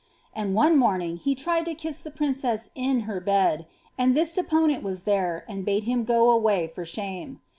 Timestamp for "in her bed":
2.73-3.67